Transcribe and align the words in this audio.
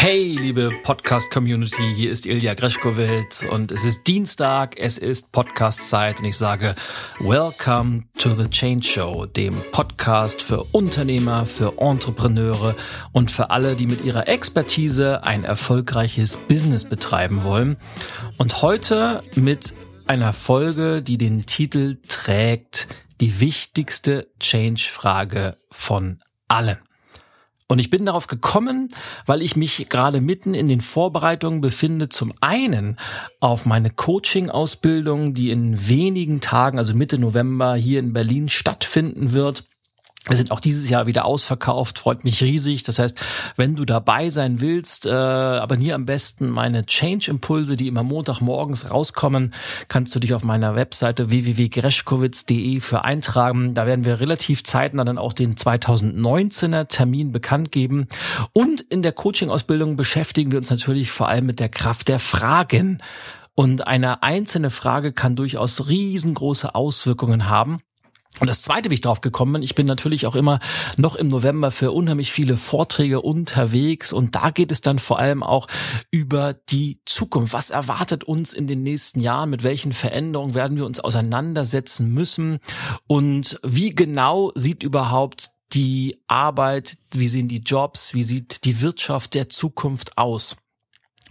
Hey, 0.00 0.36
liebe 0.38 0.70
Podcast-Community, 0.84 1.92
hier 1.92 2.12
ist 2.12 2.24
Ilja 2.24 2.54
Greschkowitz 2.54 3.42
und 3.42 3.72
es 3.72 3.82
ist 3.82 4.06
Dienstag, 4.06 4.78
es 4.78 4.96
ist 4.96 5.32
Podcast-Zeit 5.32 6.20
und 6.20 6.26
ich 6.26 6.36
sage 6.36 6.76
Welcome 7.18 8.02
to 8.16 8.32
the 8.36 8.48
Change 8.48 8.86
Show, 8.86 9.26
dem 9.26 9.60
Podcast 9.72 10.40
für 10.40 10.62
Unternehmer, 10.70 11.46
für 11.46 11.78
Entrepreneure 11.78 12.76
und 13.10 13.32
für 13.32 13.50
alle, 13.50 13.74
die 13.74 13.88
mit 13.88 14.04
ihrer 14.04 14.28
Expertise 14.28 15.24
ein 15.24 15.42
erfolgreiches 15.42 16.36
Business 16.36 16.84
betreiben 16.84 17.42
wollen. 17.42 17.76
Und 18.36 18.62
heute 18.62 19.24
mit 19.34 19.74
einer 20.06 20.32
Folge, 20.32 21.02
die 21.02 21.18
den 21.18 21.44
Titel 21.44 21.98
trägt, 22.06 22.86
die 23.20 23.40
wichtigste 23.40 24.28
Change-Frage 24.38 25.56
von 25.72 26.20
allen. 26.46 26.78
Und 27.70 27.78
ich 27.80 27.90
bin 27.90 28.06
darauf 28.06 28.28
gekommen, 28.28 28.88
weil 29.26 29.42
ich 29.42 29.54
mich 29.54 29.90
gerade 29.90 30.22
mitten 30.22 30.54
in 30.54 30.68
den 30.68 30.80
Vorbereitungen 30.80 31.60
befinde, 31.60 32.08
zum 32.08 32.32
einen 32.40 32.96
auf 33.40 33.66
meine 33.66 33.90
Coaching-Ausbildung, 33.90 35.34
die 35.34 35.50
in 35.50 35.86
wenigen 35.86 36.40
Tagen, 36.40 36.78
also 36.78 36.94
Mitte 36.94 37.18
November 37.18 37.74
hier 37.74 38.00
in 38.00 38.14
Berlin 38.14 38.48
stattfinden 38.48 39.32
wird. 39.32 39.64
Wir 40.26 40.36
sind 40.36 40.50
auch 40.50 40.60
dieses 40.60 40.90
Jahr 40.90 41.06
wieder 41.06 41.24
ausverkauft, 41.24 41.98
freut 41.98 42.24
mich 42.24 42.42
riesig. 42.42 42.82
Das 42.82 42.98
heißt, 42.98 43.18
wenn 43.56 43.76
du 43.76 43.84
dabei 43.84 44.28
sein 44.30 44.60
willst, 44.60 45.06
äh, 45.06 45.10
abonniere 45.10 45.94
am 45.94 46.04
besten 46.04 46.50
meine 46.50 46.84
Change-Impulse, 46.84 47.76
die 47.76 47.86
immer 47.86 48.02
Montagmorgens 48.02 48.90
rauskommen. 48.90 49.54
Kannst 49.86 50.14
du 50.14 50.20
dich 50.20 50.34
auf 50.34 50.44
meiner 50.44 50.74
Webseite 50.74 51.30
www.greschkowitz.de 51.30 52.80
für 52.80 53.04
eintragen. 53.04 53.74
Da 53.74 53.86
werden 53.86 54.04
wir 54.04 54.20
relativ 54.20 54.64
zeitnah 54.64 55.04
dann 55.04 55.18
auch 55.18 55.32
den 55.32 55.54
2019er 55.54 56.88
Termin 56.88 57.32
bekannt 57.32 57.72
geben. 57.72 58.08
Und 58.52 58.82
in 58.82 59.02
der 59.02 59.12
Coaching-Ausbildung 59.12 59.96
beschäftigen 59.96 60.50
wir 60.50 60.58
uns 60.58 60.68
natürlich 60.68 61.10
vor 61.10 61.28
allem 61.28 61.46
mit 61.46 61.60
der 61.60 61.70
Kraft 61.70 62.08
der 62.08 62.18
Fragen. 62.18 62.98
Und 63.54 63.86
eine 63.86 64.22
einzelne 64.22 64.70
Frage 64.70 65.12
kann 65.12 65.36
durchaus 65.36 65.88
riesengroße 65.88 66.74
Auswirkungen 66.74 67.48
haben. 67.48 67.80
Und 68.40 68.46
das 68.46 68.62
zweite, 68.62 68.90
wie 68.90 68.94
ich 68.94 69.00
drauf 69.00 69.20
gekommen 69.20 69.54
bin, 69.54 69.62
ich 69.62 69.74
bin 69.74 69.86
natürlich 69.86 70.26
auch 70.26 70.36
immer 70.36 70.60
noch 70.96 71.16
im 71.16 71.28
November 71.28 71.70
für 71.70 71.90
unheimlich 71.90 72.30
viele 72.30 72.56
Vorträge 72.56 73.20
unterwegs 73.20 74.12
und 74.12 74.34
da 74.36 74.50
geht 74.50 74.70
es 74.70 74.80
dann 74.80 74.98
vor 75.00 75.18
allem 75.18 75.42
auch 75.42 75.66
über 76.10 76.54
die 76.68 77.00
Zukunft. 77.04 77.52
Was 77.52 77.70
erwartet 77.70 78.24
uns 78.24 78.52
in 78.52 78.66
den 78.68 78.82
nächsten 78.82 79.20
Jahren? 79.20 79.50
Mit 79.50 79.64
welchen 79.64 79.92
Veränderungen 79.92 80.54
werden 80.54 80.76
wir 80.76 80.86
uns 80.86 81.00
auseinandersetzen 81.00 82.12
müssen? 82.12 82.60
Und 83.08 83.58
wie 83.64 83.90
genau 83.90 84.52
sieht 84.54 84.84
überhaupt 84.84 85.50
die 85.72 86.22
Arbeit, 86.28 86.96
wie 87.12 87.28
sehen 87.28 87.48
die 87.48 87.60
Jobs, 87.60 88.14
wie 88.14 88.22
sieht 88.22 88.64
die 88.64 88.80
Wirtschaft 88.80 89.34
der 89.34 89.48
Zukunft 89.48 90.16
aus? 90.16 90.56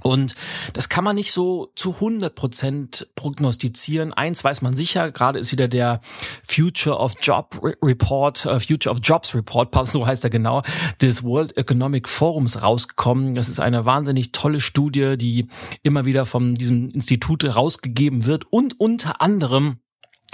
Und 0.04 0.36
das 0.74 0.90
kann 0.90 1.04
man 1.04 1.16
nicht 1.16 1.32
so 1.32 1.72
zu 1.76 1.96
100 1.96 2.36
Prozent 2.36 3.08
prognostizieren. 3.16 4.14
Eins 4.14 4.44
weiß 4.44 4.62
man 4.62 4.74
sicher, 4.74 5.12
gerade 5.12 5.40
ist 5.40 5.52
wieder 5.52 5.68
der 5.68 6.02
Future 6.48 6.98
of 6.98 7.16
Job 7.22 7.60
Report, 7.82 8.46
uh, 8.46 8.60
Future 8.60 8.94
of 8.94 9.00
Jobs 9.04 9.36
Report, 9.36 9.88
so 9.88 10.06
heißt 10.06 10.24
er 10.24 10.30
genau, 10.30 10.62
des 11.02 11.24
World 11.24 11.58
Economic 11.58 12.08
Forums 12.08 12.62
rausgekommen. 12.62 13.36
Das 13.36 13.50
ist 13.50 13.60
eine 13.60 13.86
wahnsinnig 13.86 14.32
tolle 14.32 14.62
Studie, 14.62 15.18
die 15.18 15.48
immer 15.84 16.06
wieder 16.06 16.26
von 16.26 16.56
diesem 16.56 16.90
Institut 16.90 17.44
rausgegeben 17.44 18.26
wird 18.26 18.46
und 18.52 18.80
unter 18.80 19.22
anderem 19.22 19.78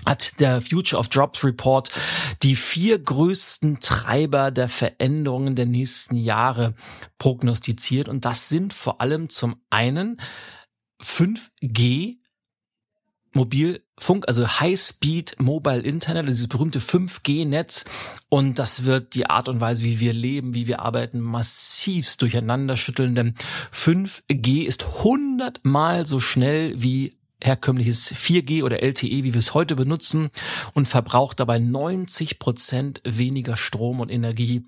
hat 0.05 0.39
der 0.39 0.61
Future 0.61 0.99
of 0.99 1.07
Jobs 1.11 1.43
Report 1.43 1.89
die 2.41 2.55
vier 2.55 2.99
größten 2.99 3.79
Treiber 3.79 4.51
der 4.51 4.69
Veränderungen 4.69 5.55
der 5.55 5.65
nächsten 5.65 6.15
Jahre 6.15 6.73
prognostiziert. 7.17 8.07
Und 8.07 8.25
das 8.25 8.49
sind 8.49 8.73
vor 8.73 9.01
allem 9.01 9.29
zum 9.29 9.55
einen 9.69 10.19
5G, 11.01 12.17
Mobilfunk, 13.35 14.27
also 14.27 14.47
High-Speed 14.47 15.39
Mobile 15.39 15.79
Internet, 15.79 16.27
dieses 16.27 16.47
berühmte 16.47 16.79
5G-Netz. 16.79 17.85
Und 18.29 18.59
das 18.59 18.85
wird 18.85 19.15
die 19.15 19.25
Art 19.25 19.49
und 19.49 19.59
Weise, 19.59 19.83
wie 19.83 19.99
wir 19.99 20.13
leben, 20.13 20.53
wie 20.53 20.67
wir 20.67 20.81
arbeiten, 20.81 21.19
massivst 21.19 22.21
durcheinander 22.21 22.77
schütteln. 22.77 23.15
Denn 23.15 23.33
5G 23.71 24.65
ist 24.65 25.03
hundertmal 25.03 26.05
so 26.05 26.19
schnell 26.19 26.81
wie 26.81 27.17
herkömmliches 27.43 28.13
4G 28.13 28.63
oder 28.63 28.81
LTE, 28.81 29.23
wie 29.23 29.33
wir 29.33 29.39
es 29.39 29.53
heute 29.53 29.75
benutzen 29.75 30.29
und 30.73 30.87
verbraucht 30.87 31.39
dabei 31.39 31.59
90 31.59 32.39
Prozent 32.39 33.01
weniger 33.03 33.57
Strom 33.57 33.99
und 33.99 34.09
Energie 34.09 34.65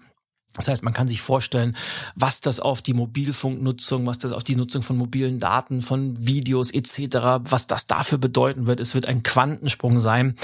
das 0.56 0.69
heißt, 0.69 0.84
man 0.84 0.94
kann 0.94 1.09
sich 1.09 1.22
vorstellen, 1.22 1.75
was 2.16 2.40
das 2.40 2.62
auf 2.62 2.81
die 2.81 2.94
Mobilfunknutzung, 2.94 4.06
was 4.06 4.19
das 4.19 4.31
auf 4.31 4.44
die 4.44 4.56
Nutzung 4.56 4.84
von 4.84 4.96
mobilen 4.96 5.41
Daten, 5.41 5.81
von 5.81 6.16
Videos 6.25 6.72
etc., 6.72 7.44
was 7.50 7.68
das 7.68 7.88
dafür 7.88 8.18
bedeuten 8.18 8.66
wird. 8.66 8.80
Es 8.80 8.96
wird 8.96 9.06
ein 9.06 9.22
Quantensprung 9.22 10.00
sein. 10.00 10.36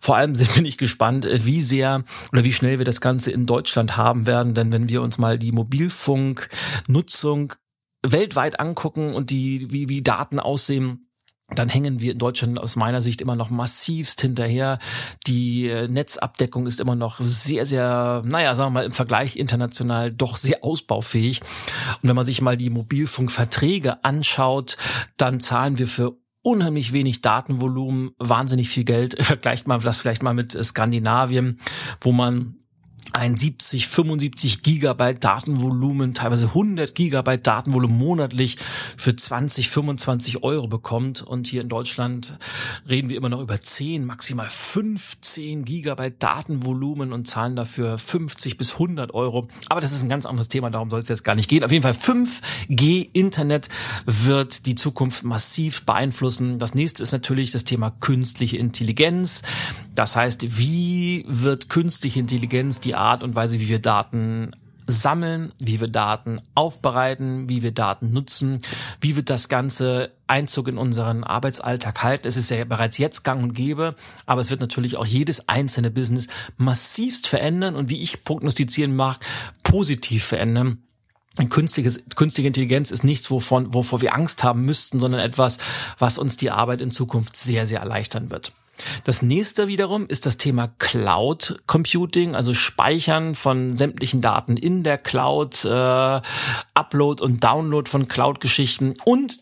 Vor 0.00 0.16
allem 0.16 0.32
bin 0.54 0.66
ich 0.66 0.76
gespannt, 0.76 1.28
wie 1.30 1.62
sehr 1.62 2.02
oder 2.32 2.42
wie 2.42 2.52
schnell 2.52 2.78
wir 2.78 2.84
das 2.84 3.00
Ganze 3.00 3.30
in 3.30 3.46
Deutschland 3.46 3.96
haben 3.96 4.26
werden. 4.26 4.54
Denn 4.54 4.72
wenn 4.72 4.88
wir 4.88 5.02
uns 5.02 5.18
mal 5.18 5.38
die 5.38 5.52
Mobilfunknutzung 5.52 7.54
weltweit 8.02 8.58
angucken 8.58 9.14
und 9.14 9.30
die, 9.30 9.70
wie, 9.70 9.88
wie 9.88 10.02
Daten 10.02 10.40
aussehen, 10.40 11.06
dann 11.50 11.68
hängen 11.68 12.00
wir 12.00 12.12
in 12.12 12.18
Deutschland 12.18 12.58
aus 12.58 12.74
meiner 12.74 13.02
Sicht 13.02 13.20
immer 13.20 13.36
noch 13.36 13.50
massivst 13.50 14.20
hinterher. 14.20 14.78
Die 15.26 15.68
äh, 15.68 15.88
Netzabdeckung 15.88 16.66
ist 16.66 16.80
immer 16.80 16.94
noch 16.94 17.20
sehr, 17.20 17.66
sehr, 17.66 18.22
naja, 18.24 18.54
sagen 18.54 18.72
wir 18.72 18.80
mal 18.80 18.86
im 18.86 18.92
Vergleich 18.92 19.36
international 19.36 20.10
doch 20.10 20.36
sehr 20.36 20.64
ausbaufähig. 20.64 21.42
Und 22.02 22.08
wenn 22.08 22.16
man 22.16 22.24
sich 22.24 22.40
mal 22.40 22.56
die 22.56 22.70
Mobilfunkverträge 22.70 24.02
anschaut, 24.04 24.78
dann 25.18 25.38
zahlen 25.38 25.78
wir 25.78 25.86
für 25.86 26.16
unheimlich 26.42 26.92
wenig 26.92 27.20
Datenvolumen, 27.20 28.12
wahnsinnig 28.18 28.70
viel 28.70 28.84
Geld. 28.84 29.16
Vergleicht 29.22 29.66
man 29.66 29.80
das 29.80 30.00
vielleicht 30.00 30.22
mal 30.22 30.34
mit 30.34 30.52
Skandinavien, 30.52 31.60
wo 32.00 32.12
man 32.12 32.63
ein 33.12 33.36
70, 33.36 33.86
75 33.86 34.62
Gigabyte 34.62 35.22
Datenvolumen, 35.22 36.14
teilweise 36.14 36.46
100 36.46 36.94
Gigabyte 36.94 37.46
Datenvolumen 37.46 37.96
monatlich 37.96 38.56
für 38.96 39.14
20, 39.14 39.68
25 39.68 40.42
Euro 40.42 40.66
bekommt. 40.66 41.22
Und 41.22 41.46
hier 41.46 41.60
in 41.60 41.68
Deutschland 41.68 42.38
reden 42.88 43.08
wir 43.08 43.16
immer 43.16 43.28
noch 43.28 43.40
über 43.40 43.60
10, 43.60 44.04
maximal 44.04 44.48
15 44.48 45.64
Gigabyte 45.64 46.22
Datenvolumen 46.22 47.12
und 47.12 47.28
zahlen 47.28 47.56
dafür 47.56 47.98
50 47.98 48.56
bis 48.56 48.72
100 48.74 49.14
Euro. 49.14 49.48
Aber 49.68 49.80
das 49.80 49.92
ist 49.92 50.02
ein 50.02 50.08
ganz 50.08 50.26
anderes 50.26 50.48
Thema, 50.48 50.70
darum 50.70 50.90
soll 50.90 51.00
es 51.00 51.08
jetzt 51.08 51.24
gar 51.24 51.34
nicht 51.34 51.48
gehen. 51.48 51.64
Auf 51.64 51.72
jeden 51.72 51.82
Fall 51.82 51.92
5G 51.92 53.10
Internet 53.12 53.68
wird 54.06 54.66
die 54.66 54.74
Zukunft 54.74 55.24
massiv 55.24 55.84
beeinflussen. 55.84 56.58
Das 56.58 56.74
nächste 56.74 57.02
ist 57.02 57.12
natürlich 57.12 57.50
das 57.50 57.64
Thema 57.64 57.90
künstliche 57.90 58.56
Intelligenz. 58.56 59.42
Das 59.94 60.16
heißt, 60.16 60.58
wie 60.58 61.24
wird 61.28 61.68
künstliche 61.68 62.18
Intelligenz 62.18 62.80
die 62.80 62.93
Art 62.98 63.22
und 63.22 63.34
Weise, 63.34 63.60
wie 63.60 63.68
wir 63.68 63.80
Daten 63.80 64.52
sammeln, 64.86 65.52
wie 65.58 65.80
wir 65.80 65.88
Daten 65.88 66.40
aufbereiten, 66.54 67.48
wie 67.48 67.62
wir 67.62 67.72
Daten 67.72 68.12
nutzen, 68.12 68.60
wie 69.00 69.16
wird 69.16 69.30
das 69.30 69.48
Ganze 69.48 70.10
Einzug 70.26 70.68
in 70.68 70.78
unseren 70.78 71.24
Arbeitsalltag 71.24 72.02
halten. 72.02 72.28
Es 72.28 72.36
ist 72.36 72.50
ja 72.50 72.64
bereits 72.64 72.98
jetzt 72.98 73.24
gang 73.24 73.42
und 73.42 73.54
gäbe, 73.54 73.94
aber 74.26 74.40
es 74.40 74.50
wird 74.50 74.60
natürlich 74.60 74.96
auch 74.96 75.06
jedes 75.06 75.48
einzelne 75.48 75.90
Business 75.90 76.28
massivst 76.56 77.26
verändern 77.26 77.76
und 77.76 77.88
wie 77.88 78.02
ich 78.02 78.24
prognostizieren 78.24 78.94
mag, 78.94 79.18
positiv 79.62 80.24
verändern. 80.24 80.78
Künstliches, 81.48 82.04
künstliche 82.14 82.46
Intelligenz 82.46 82.92
ist 82.92 83.02
nichts, 83.02 83.28
wovon, 83.30 83.74
wovor 83.74 84.00
wir 84.00 84.14
Angst 84.14 84.44
haben 84.44 84.62
müssten, 84.64 85.00
sondern 85.00 85.20
etwas, 85.20 85.58
was 85.98 86.16
uns 86.16 86.36
die 86.36 86.50
Arbeit 86.50 86.80
in 86.80 86.92
Zukunft 86.92 87.36
sehr, 87.36 87.66
sehr 87.66 87.80
erleichtern 87.80 88.30
wird. 88.30 88.52
Das 89.04 89.22
nächste 89.22 89.68
wiederum 89.68 90.06
ist 90.06 90.26
das 90.26 90.36
Thema 90.36 90.68
Cloud 90.78 91.62
Computing, 91.66 92.34
also 92.34 92.54
Speichern 92.54 93.34
von 93.34 93.76
sämtlichen 93.76 94.20
Daten 94.20 94.56
in 94.56 94.82
der 94.82 94.98
Cloud, 94.98 95.64
äh, 95.64 96.20
Upload 96.74 97.22
und 97.22 97.42
Download 97.42 97.88
von 97.88 98.08
Cloud-Geschichten 98.08 98.94
und 99.04 99.40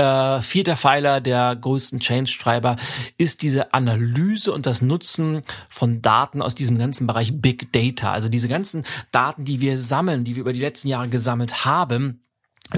äh, 0.00 0.40
vierter 0.40 0.76
Pfeiler 0.76 1.20
der 1.20 1.54
größten 1.56 2.00
Change-Treiber 2.00 2.76
ist 3.18 3.42
diese 3.42 3.74
Analyse 3.74 4.52
und 4.52 4.64
das 4.64 4.80
Nutzen 4.80 5.42
von 5.68 6.00
Daten 6.00 6.40
aus 6.40 6.54
diesem 6.54 6.78
ganzen 6.78 7.06
Bereich 7.06 7.40
Big 7.42 7.70
Data. 7.72 8.10
Also 8.10 8.28
diese 8.30 8.48
ganzen 8.48 8.84
Daten, 9.12 9.44
die 9.44 9.60
wir 9.60 9.76
sammeln, 9.76 10.24
die 10.24 10.36
wir 10.36 10.40
über 10.40 10.54
die 10.54 10.60
letzten 10.60 10.88
Jahre 10.88 11.08
gesammelt 11.08 11.66
haben, 11.66 12.22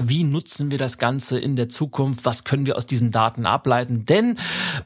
wie 0.01 0.23
nutzen 0.23 0.71
wir 0.71 0.77
das 0.77 0.97
Ganze 0.97 1.39
in 1.39 1.55
der 1.55 1.69
Zukunft? 1.69 2.25
Was 2.25 2.43
können 2.43 2.65
wir 2.65 2.77
aus 2.77 2.87
diesen 2.87 3.11
Daten 3.11 3.45
ableiten? 3.45 4.05
Denn 4.05 4.37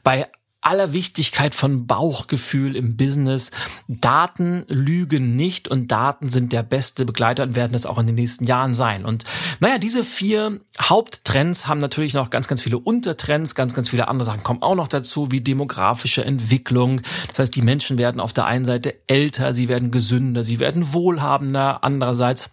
bei 0.04 0.28
aller 0.68 0.92
Wichtigkeit 0.92 1.54
von 1.54 1.86
Bauchgefühl 1.86 2.76
im 2.76 2.96
Business. 2.96 3.50
Daten 3.88 4.64
lügen 4.68 5.34
nicht 5.34 5.66
und 5.66 5.90
Daten 5.90 6.30
sind 6.30 6.52
der 6.52 6.62
beste 6.62 7.06
Begleiter 7.06 7.44
und 7.44 7.56
werden 7.56 7.74
es 7.74 7.86
auch 7.86 7.98
in 7.98 8.06
den 8.06 8.16
nächsten 8.16 8.44
Jahren 8.44 8.74
sein. 8.74 9.06
Und 9.06 9.24
naja, 9.60 9.78
diese 9.78 10.04
vier 10.04 10.60
Haupttrends 10.78 11.66
haben 11.66 11.78
natürlich 11.78 12.12
noch 12.12 12.28
ganz, 12.28 12.48
ganz 12.48 12.60
viele 12.60 12.78
Untertrends, 12.78 13.54
ganz, 13.54 13.72
ganz 13.72 13.88
viele 13.88 14.08
andere 14.08 14.26
Sachen 14.26 14.42
kommen 14.42 14.60
auch 14.60 14.76
noch 14.76 14.88
dazu, 14.88 15.30
wie 15.30 15.40
demografische 15.40 16.22
Entwicklung. 16.22 17.00
Das 17.28 17.38
heißt, 17.38 17.56
die 17.56 17.62
Menschen 17.62 17.96
werden 17.96 18.20
auf 18.20 18.34
der 18.34 18.44
einen 18.44 18.66
Seite 18.66 18.94
älter, 19.06 19.54
sie 19.54 19.68
werden 19.68 19.90
gesünder, 19.90 20.44
sie 20.44 20.60
werden 20.60 20.92
wohlhabender, 20.92 21.82
andererseits 21.82 22.50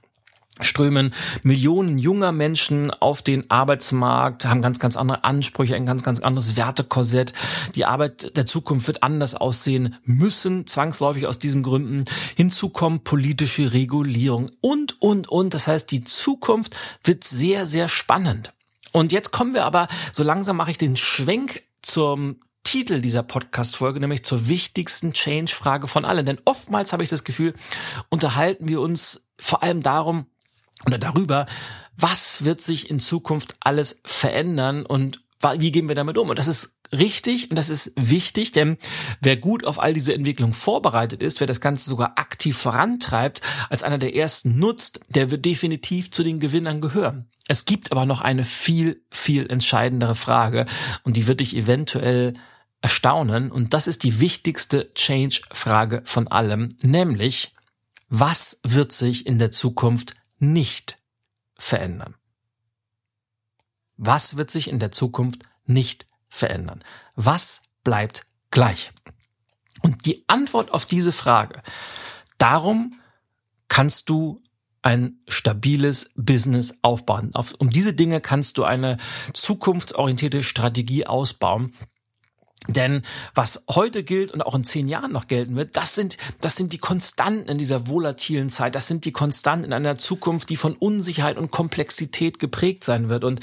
strömen 0.62 1.14
Millionen 1.44 1.98
junger 1.98 2.32
Menschen 2.32 2.92
auf 2.92 3.22
den 3.22 3.50
Arbeitsmarkt, 3.50 4.46
haben 4.46 4.62
ganz, 4.62 4.80
ganz 4.80 4.96
andere 4.96 5.24
Ansprüche, 5.24 5.76
ein 5.76 5.86
ganz, 5.86 6.04
ganz 6.04 6.22
anderes 6.22 6.56
Wertekorsett. 6.56 7.34
Die 7.76 7.86
Arbeit 7.86 8.36
der 8.38 8.46
Zukunft 8.46 8.88
wird 8.88 9.04
anders 9.04 9.36
aussehen 9.36 9.96
müssen, 10.04 10.66
zwangsläufig 10.68 11.28
aus 11.28 11.40
diesen 11.40 11.64
Gründen. 11.64 12.06
Hinzu 12.36 12.70
kommen 12.70 13.04
politische 13.04 13.74
Regulierung 13.74 14.50
und, 14.62 15.02
und, 15.02 15.28
und. 15.28 15.54
Das 15.54 15.68
heißt, 15.68 15.92
die 15.92 16.04
Zukunft 16.04 16.78
wird 17.04 17.24
sehr, 17.24 17.66
sehr 17.66 17.90
spannend. 17.90 18.54
Und 18.92 19.12
jetzt 19.12 19.32
kommen 19.32 19.54
wir 19.54 19.66
aber, 19.66 19.90
so 20.14 20.24
langsam 20.24 20.56
mache 20.56 20.72
ich 20.72 20.78
den 20.78 20.96
Schwenk 20.96 21.64
zum 21.82 22.40
Titel 22.64 23.02
dieser 23.02 23.24
Podcast-Folge, 23.24 24.00
nämlich 24.00 24.24
zur 24.24 24.48
wichtigsten 24.48 25.14
Change-Frage 25.14 25.88
von 25.88 26.06
allen. 26.06 26.26
Denn 26.26 26.40
oftmals 26.46 26.94
habe 26.94 27.04
ich 27.04 27.10
das 27.10 27.24
Gefühl, 27.24 27.54
unterhalten 28.10 28.68
wir 28.70 28.82
uns 28.82 29.26
vor 29.38 29.64
allem 29.64 29.84
darum, 29.84 30.26
oder 30.86 30.98
darüber, 30.98 31.46
was 31.98 32.44
wird 32.44 32.62
sich 32.62 32.90
in 32.90 33.00
Zukunft 33.00 33.56
alles 33.60 34.02
verändern 34.04 34.86
und 34.86 35.22
wie 35.58 35.72
gehen 35.72 35.88
wir 35.88 35.96
damit 35.96 36.18
um? 36.18 36.30
Und 36.30 36.40
das 36.40 36.48
ist 36.48 36.76
richtig 36.92 37.50
und 37.50 37.56
das 37.56 37.70
ist 37.70 37.94
wichtig, 37.96 38.52
denn 38.52 38.78
wer 39.22 39.38
gut 39.38 39.66
auf 39.66 39.80
all 39.80 39.94
diese 39.94 40.14
Entwicklung 40.14 40.54
vorbereitet 40.54 41.22
ist, 41.22 41.40
wer 41.40 41.48
das 41.48 41.62
Ganze 41.62 41.90
sogar 41.90 42.18
aktiv 42.18 42.58
vorantreibt, 42.58 43.42
als 43.70 43.84
einer 43.84 43.98
der 43.98 44.16
ersten 44.16 44.58
nutzt, 44.58 45.02
der 45.10 45.32
wird 45.32 45.46
definitiv 45.46 46.12
zu 46.12 46.24
den 46.24 46.40
Gewinnern 46.40 46.82
gehören. 46.82 47.30
Es 47.48 47.66
gibt 47.66 47.92
aber 47.92 48.06
noch 48.06 48.22
eine 48.22 48.44
viel, 48.44 49.04
viel 49.12 49.48
entscheidendere 49.50 50.16
Frage 50.16 50.66
und 51.04 51.16
die 51.16 51.28
wird 51.28 51.42
dich 51.42 51.56
eventuell 51.56 52.34
erstaunen 52.82 53.52
und 53.52 53.74
das 53.74 53.88
ist 53.88 54.04
die 54.04 54.20
wichtigste 54.20 54.94
Change-Frage 54.94 56.02
von 56.06 56.28
allem, 56.28 56.78
nämlich 56.82 57.54
was 58.10 58.60
wird 58.64 58.94
sich 58.94 59.26
in 59.26 59.40
der 59.40 59.52
Zukunft 59.52 60.16
nicht 60.40 60.98
verändern? 61.58 62.16
Was 63.98 64.38
wird 64.38 64.52
sich 64.52 64.70
in 64.70 64.80
der 64.80 64.92
Zukunft 64.92 65.44
nicht 65.66 66.08
verändern? 66.30 66.84
Was 67.16 67.62
bleibt 67.84 68.26
gleich? 68.52 68.92
Und 69.82 70.06
die 70.06 70.24
Antwort 70.28 70.72
auf 70.72 70.86
diese 70.86 71.12
Frage, 71.12 71.62
darum 72.38 73.00
kannst 73.68 74.10
du 74.10 74.42
ein 74.82 75.20
stabiles 75.28 76.12
Business 76.16 76.78
aufbauen. 76.84 77.32
um 77.58 77.70
diese 77.72 77.94
Dinge 77.94 78.22
kannst 78.22 78.58
du 78.58 78.64
eine 78.64 78.98
zukunftsorientierte 79.34 80.44
Strategie 80.44 81.08
ausbauen, 81.08 81.74
denn 82.68 83.04
was 83.34 83.64
heute 83.70 84.04
gilt 84.04 84.32
und 84.32 84.42
auch 84.42 84.56
in 84.56 84.64
zehn 84.64 84.88
Jahren 84.88 85.12
noch 85.12 85.28
gelten 85.28 85.56
wird, 85.56 85.76
das 85.78 85.96
sind, 85.96 86.18
das 86.42 86.56
sind 86.56 86.74
die 86.74 86.78
Konstanten 86.78 87.50
in 87.50 87.58
dieser 87.58 87.88
volatilen 87.88 88.50
Zeit. 88.50 88.76
Das 88.76 88.88
sind 88.88 89.06
die 89.06 89.12
Konstanten 89.12 89.66
in 89.66 89.74
einer 89.74 89.98
Zukunft, 89.98 90.50
die 90.50 90.56
von 90.56 90.74
Unsicherheit 90.74 91.38
und 91.38 91.52
Komplexität 91.52 92.40
geprägt 92.40 92.84
sein 92.84 93.10
wird. 93.10 93.24
Und 93.24 93.40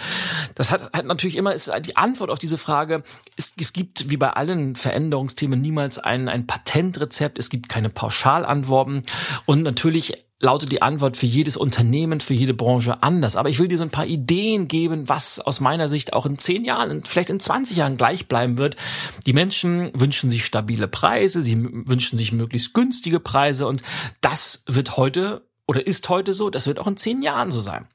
das 0.55 0.71
hat, 0.71 0.93
hat 0.93 1.07
natürlich 1.07 1.37
immer, 1.37 1.55
ist 1.55 1.71
die 1.87 1.97
Antwort 1.97 2.31
auf 2.31 2.39
diese 2.39 2.59
Frage, 2.59 3.03
es, 3.37 3.53
es 3.59 3.73
gibt 3.73 4.11
wie 4.11 4.17
bei 4.17 4.31
allen 4.31 4.77
Veränderungsthemen 4.77 5.61
niemals 5.61 5.99
ein, 5.99 6.29
ein 6.29 6.47
Patentrezept. 6.47 7.39
Es 7.39 7.51
gibt 7.51 7.69
keine 7.69 7.91
Pauschalantworten. 7.91 9.03
Und 9.47 9.63
natürlich 9.63 10.25
lautet 10.43 10.73
die 10.73 10.83
Antwort 10.83 11.17
für 11.17 11.27
jedes 11.27 11.57
Unternehmen, 11.57 12.21
für 12.21 12.35
jede 12.35 12.53
Branche 12.53 13.03
anders. 13.03 13.37
Aber 13.37 13.49
ich 13.49 13.61
will 13.61 13.69
dir 13.69 13.79
so 13.79 13.85
ein 13.85 13.91
paar 13.91 14.07
Ideen 14.07 14.67
geben, 14.67 15.09
was 15.09 15.39
aus 15.39 15.61
meiner 15.61 15.89
Sicht 15.89 16.13
auch 16.13 16.27
in 16.27 16.37
zehn 16.37 16.65
Jahren, 16.65 17.05
vielleicht 17.05 17.31
in 17.31 17.39
20 17.39 17.77
Jahren 17.77 17.97
gleich 17.97 18.27
bleiben 18.27 18.59
wird. 18.59 18.77
Die 19.25 19.33
Menschen 19.33 19.91
wünschen 19.95 20.31
sich 20.31 20.45
stabile 20.45 20.89
Preise, 20.89 21.43
sie 21.45 21.57
wünschen 21.63 22.19
sich 22.19 22.33
möglichst 22.33 22.75
günstige 22.75 23.21
Preise 23.21 23.69
und 23.69 23.83
das 24.21 24.65
wird 24.67 24.97
heute 24.97 25.49
oder 25.69 25.87
ist 25.87 26.09
heute 26.09 26.35
so, 26.35 26.51
das 26.51 26.67
wird 26.67 26.81
auch 26.81 26.89
in 26.89 26.97
zehn 26.97 27.23
Jahren 27.23 27.53
so 27.53 27.61
sein. 27.61 27.87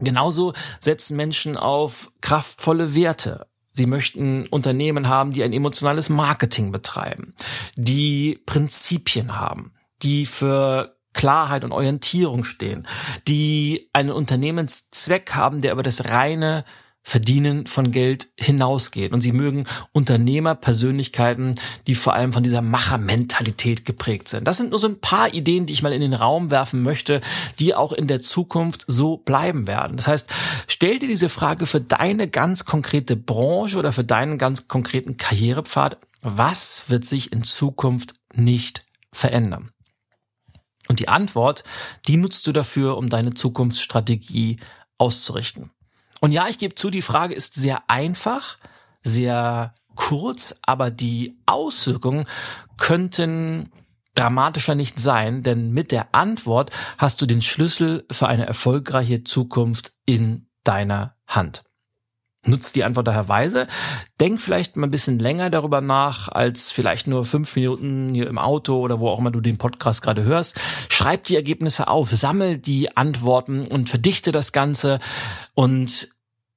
Genauso 0.00 0.54
setzen 0.80 1.16
Menschen 1.16 1.56
auf 1.56 2.10
kraftvolle 2.22 2.94
Werte. 2.94 3.46
Sie 3.72 3.86
möchten 3.86 4.46
Unternehmen 4.46 5.08
haben, 5.08 5.32
die 5.32 5.44
ein 5.44 5.52
emotionales 5.52 6.08
Marketing 6.08 6.72
betreiben, 6.72 7.34
die 7.76 8.40
Prinzipien 8.46 9.36
haben, 9.36 9.74
die 10.02 10.24
für 10.24 10.93
Klarheit 11.14 11.64
und 11.64 11.72
Orientierung 11.72 12.44
stehen, 12.44 12.86
die 13.26 13.88
einen 13.92 14.10
Unternehmenszweck 14.10 15.34
haben, 15.34 15.62
der 15.62 15.72
über 15.72 15.82
das 15.82 16.10
reine 16.10 16.64
Verdienen 17.06 17.66
von 17.66 17.92
Geld 17.92 18.30
hinausgeht. 18.34 19.12
Und 19.12 19.20
sie 19.20 19.32
mögen 19.32 19.66
Unternehmerpersönlichkeiten, 19.92 21.54
die 21.86 21.94
vor 21.94 22.14
allem 22.14 22.32
von 22.32 22.42
dieser 22.42 22.62
Machermentalität 22.62 23.84
geprägt 23.84 24.30
sind. 24.30 24.48
Das 24.48 24.56
sind 24.56 24.70
nur 24.70 24.80
so 24.80 24.88
ein 24.88 25.00
paar 25.00 25.32
Ideen, 25.34 25.66
die 25.66 25.74
ich 25.74 25.82
mal 25.82 25.92
in 25.92 26.00
den 26.00 26.14
Raum 26.14 26.50
werfen 26.50 26.82
möchte, 26.82 27.20
die 27.58 27.74
auch 27.74 27.92
in 27.92 28.08
der 28.08 28.22
Zukunft 28.22 28.86
so 28.88 29.18
bleiben 29.18 29.66
werden. 29.66 29.98
Das 29.98 30.08
heißt, 30.08 30.30
stell 30.66 30.98
dir 30.98 31.08
diese 31.08 31.28
Frage 31.28 31.66
für 31.66 31.82
deine 31.82 32.26
ganz 32.26 32.64
konkrete 32.64 33.16
Branche 33.16 33.78
oder 33.78 33.92
für 33.92 34.04
deinen 34.04 34.38
ganz 34.38 34.66
konkreten 34.66 35.18
Karrierepfad. 35.18 35.98
Was 36.22 36.84
wird 36.88 37.04
sich 37.04 37.32
in 37.32 37.44
Zukunft 37.44 38.14
nicht 38.32 38.86
verändern? 39.12 39.73
Und 40.94 41.00
die 41.00 41.08
Antwort, 41.08 41.64
die 42.06 42.16
nutzt 42.16 42.46
du 42.46 42.52
dafür, 42.52 42.96
um 42.98 43.08
deine 43.08 43.34
Zukunftsstrategie 43.34 44.60
auszurichten. 44.96 45.72
Und 46.20 46.30
ja, 46.30 46.46
ich 46.46 46.56
gebe 46.56 46.76
zu, 46.76 46.88
die 46.88 47.02
Frage 47.02 47.34
ist 47.34 47.56
sehr 47.56 47.82
einfach, 47.88 48.58
sehr 49.02 49.74
kurz, 49.96 50.54
aber 50.62 50.92
die 50.92 51.36
Auswirkungen 51.46 52.28
könnten 52.76 53.72
dramatischer 54.14 54.76
nicht 54.76 55.00
sein, 55.00 55.42
denn 55.42 55.72
mit 55.72 55.90
der 55.90 56.14
Antwort 56.14 56.70
hast 56.96 57.20
du 57.20 57.26
den 57.26 57.42
Schlüssel 57.42 58.06
für 58.12 58.28
eine 58.28 58.46
erfolgreiche 58.46 59.24
Zukunft 59.24 59.94
in 60.06 60.46
deiner 60.62 61.16
Hand. 61.26 61.64
Nutzt 62.46 62.76
die 62.76 62.84
Antwort 62.84 63.06
daher 63.06 63.28
weise. 63.28 63.66
Denk 64.20 64.40
vielleicht 64.40 64.76
mal 64.76 64.86
ein 64.86 64.90
bisschen 64.90 65.18
länger 65.18 65.50
darüber 65.50 65.80
nach, 65.80 66.28
als 66.28 66.70
vielleicht 66.70 67.06
nur 67.06 67.24
fünf 67.24 67.54
Minuten 67.56 68.14
hier 68.14 68.28
im 68.28 68.38
Auto 68.38 68.78
oder 68.78 69.00
wo 69.00 69.08
auch 69.08 69.18
immer 69.18 69.30
du 69.30 69.40
den 69.40 69.58
Podcast 69.58 70.02
gerade 70.02 70.24
hörst. 70.24 70.60
Schreib 70.88 71.24
die 71.24 71.36
Ergebnisse 71.36 71.88
auf, 71.88 72.10
sammel 72.10 72.58
die 72.58 72.96
Antworten 72.96 73.66
und 73.66 73.88
verdichte 73.88 74.32
das 74.32 74.52
Ganze. 74.52 75.00
Und 75.54 76.08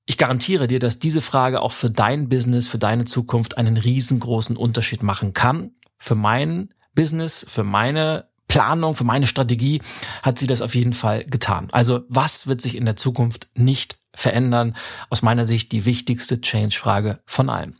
ich 0.06 0.18
garantiere 0.18 0.68
dir, 0.68 0.80
dass 0.80 1.00
diese 1.00 1.22
Frage 1.22 1.62
auch 1.62 1.74
für 1.74 1.90
dein 1.90 2.30
Business, 2.30 2.68
für 2.68 2.80
deine 2.80 3.06
Zukunft 3.06 3.58
einen 3.58 3.78
riesengroßen 3.78 4.56
Unterschied 4.56 5.04
machen 5.04 5.34
kann. 5.34 5.72
Für 5.98 6.16
mein 6.16 6.70
Business, 6.96 7.46
für 7.48 7.64
meine 7.64 8.30
Planung, 8.48 8.96
für 8.96 9.04
meine 9.04 9.28
Strategie 9.28 9.82
hat 10.24 10.40
sie 10.40 10.48
das 10.48 10.62
auf 10.62 10.76
jeden 10.76 10.94
Fall 10.94 11.26
getan. 11.26 11.68
Also 11.72 12.02
was 12.08 12.48
wird 12.48 12.62
sich 12.62 12.76
in 12.76 12.86
der 12.86 12.96
Zukunft 12.96 13.50
nicht 13.54 13.98
verändern? 14.18 14.76
Aus 15.10 15.22
meiner 15.22 15.46
Sicht 15.46 15.72
die 15.72 15.86
wichtigste 15.86 16.42
Change-Frage 16.42 17.20
von 17.26 17.50
allen. 17.50 17.76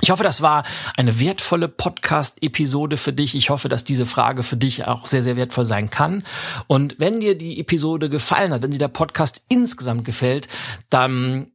Ich 0.00 0.10
hoffe, 0.10 0.24
das 0.24 0.42
war 0.42 0.64
eine 0.96 1.20
wertvolle 1.20 1.68
Podcast-Episode 1.68 2.96
für 2.96 3.12
dich. 3.12 3.34
Ich 3.34 3.50
hoffe, 3.50 3.68
dass 3.68 3.84
diese 3.84 4.06
Frage 4.06 4.42
für 4.42 4.56
dich 4.56 4.86
auch 4.86 5.06
sehr, 5.06 5.22
sehr 5.22 5.36
wertvoll 5.36 5.64
sein 5.64 5.88
kann. 5.88 6.24
Und 6.66 6.96
wenn 6.98 7.20
dir 7.20 7.38
die 7.38 7.60
Episode 7.60 8.10
gefallen 8.10 8.52
hat, 8.52 8.62
wenn 8.62 8.72
dir 8.72 8.78
der 8.78 8.88
Podcast 8.88 9.44
insgesamt 9.48 10.04
gefällt, 10.04 10.48
dann 10.90 11.46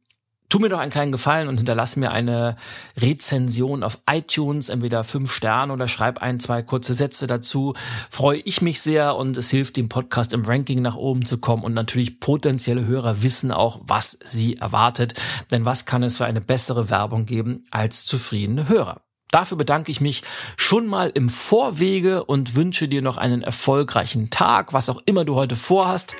tu 0.50 0.58
mir 0.58 0.68
doch 0.68 0.80
einen 0.80 0.90
kleinen 0.90 1.12
Gefallen 1.12 1.48
und 1.48 1.56
hinterlass 1.56 1.96
mir 1.96 2.10
eine 2.10 2.56
Rezension 2.98 3.82
auf 3.82 3.98
iTunes, 4.10 4.68
entweder 4.68 5.04
fünf 5.04 5.32
Sterne 5.32 5.72
oder 5.72 5.88
schreib 5.88 6.18
ein, 6.18 6.40
zwei 6.40 6.62
kurze 6.62 6.92
Sätze 6.92 7.26
dazu. 7.26 7.74
Freue 8.10 8.40
ich 8.40 8.60
mich 8.60 8.82
sehr 8.82 9.16
und 9.16 9.36
es 9.38 9.48
hilft 9.48 9.76
dem 9.76 9.88
Podcast 9.88 10.34
im 10.34 10.44
Ranking 10.44 10.82
nach 10.82 10.96
oben 10.96 11.24
zu 11.24 11.38
kommen 11.38 11.62
und 11.62 11.72
natürlich 11.72 12.20
potenzielle 12.20 12.84
Hörer 12.84 13.22
wissen 13.22 13.52
auch, 13.52 13.80
was 13.84 14.18
sie 14.24 14.56
erwartet. 14.56 15.14
Denn 15.50 15.64
was 15.64 15.86
kann 15.86 16.02
es 16.02 16.18
für 16.18 16.26
eine 16.26 16.40
bessere 16.40 16.90
Werbung 16.90 17.24
geben 17.24 17.64
als 17.70 18.04
zufriedene 18.04 18.68
Hörer? 18.68 19.02
Dafür 19.30 19.56
bedanke 19.56 19.92
ich 19.92 20.00
mich 20.00 20.22
schon 20.56 20.88
mal 20.88 21.10
im 21.14 21.28
Vorwege 21.28 22.24
und 22.24 22.56
wünsche 22.56 22.88
dir 22.88 23.00
noch 23.00 23.16
einen 23.16 23.42
erfolgreichen 23.42 24.30
Tag, 24.30 24.72
was 24.72 24.90
auch 24.90 25.00
immer 25.06 25.24
du 25.24 25.36
heute 25.36 25.54
vorhast. 25.54 26.16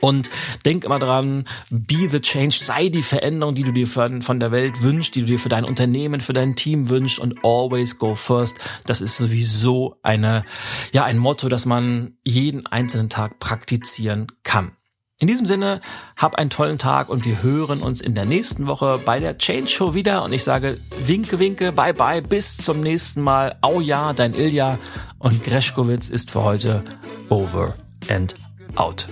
Und 0.00 0.30
denk 0.64 0.84
immer 0.84 0.98
dran, 0.98 1.44
be 1.70 2.08
the 2.10 2.20
change, 2.20 2.58
sei 2.60 2.88
die 2.88 3.02
Veränderung, 3.02 3.54
die 3.54 3.64
du 3.64 3.72
dir 3.72 3.86
von 3.86 4.40
der 4.40 4.52
Welt 4.52 4.82
wünschst, 4.82 5.14
die 5.14 5.20
du 5.20 5.26
dir 5.26 5.38
für 5.38 5.48
dein 5.48 5.64
Unternehmen, 5.64 6.20
für 6.20 6.32
dein 6.32 6.56
Team 6.56 6.88
wünschst 6.88 7.18
und 7.18 7.44
always 7.44 7.98
go 7.98 8.14
first. 8.14 8.56
Das 8.86 9.00
ist 9.00 9.16
sowieso 9.16 9.96
eine, 10.02 10.44
ja, 10.92 11.04
ein 11.04 11.18
Motto, 11.18 11.48
das 11.48 11.66
man 11.66 12.14
jeden 12.24 12.66
einzelnen 12.66 13.08
Tag 13.08 13.38
praktizieren 13.38 14.28
kann. 14.42 14.72
In 15.20 15.26
diesem 15.26 15.46
Sinne, 15.46 15.80
hab 16.16 16.36
einen 16.36 16.48
tollen 16.48 16.78
Tag 16.78 17.08
und 17.08 17.24
wir 17.24 17.42
hören 17.42 17.80
uns 17.80 18.00
in 18.00 18.14
der 18.14 18.24
nächsten 18.24 18.68
Woche 18.68 19.00
bei 19.04 19.18
der 19.18 19.36
Change 19.36 19.66
Show 19.66 19.92
wieder 19.94 20.22
und 20.22 20.32
ich 20.32 20.44
sage 20.44 20.78
winke, 21.00 21.40
winke, 21.40 21.72
bye 21.72 21.92
bye, 21.92 22.22
bis 22.22 22.56
zum 22.56 22.80
nächsten 22.80 23.22
Mal. 23.22 23.56
Au 23.60 23.80
ja, 23.80 24.12
dein 24.12 24.32
Ilja 24.32 24.78
und 25.18 25.42
Greschkowitz 25.42 26.08
ist 26.08 26.30
für 26.30 26.44
heute 26.44 26.84
over 27.30 27.74
and 28.08 28.36
out. 28.76 29.08